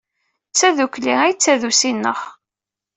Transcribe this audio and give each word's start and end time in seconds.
D 0.49 0.53
tadukli 0.59 1.13
ay 1.23 1.33
d 1.33 1.39
tadusi-nneɣ! 1.41 2.19